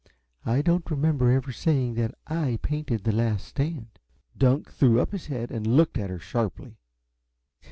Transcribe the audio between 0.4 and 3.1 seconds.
"I don't remember ever saying that I painted